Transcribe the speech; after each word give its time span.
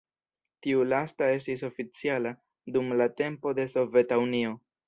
Tiu 0.65 0.79
lasta 0.93 1.27
estis 1.33 1.63
oficiala 1.69 2.33
dum 2.79 2.93
la 3.03 3.11
tempo 3.23 3.57
de 3.61 3.71
Soveta 3.79 4.23
Unio. 4.29 4.61